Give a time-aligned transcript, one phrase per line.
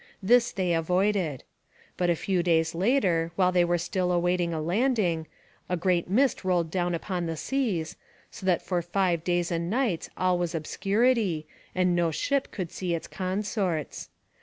[0.23, 1.43] This they avoided.
[1.95, 5.27] But a few days later, while they were still awaiting a landing,
[5.69, 7.97] a great mist rolled down upon the seas,
[8.31, 11.45] so that for five days and nights all was obscurity
[11.75, 14.09] and no ship could see its consorts.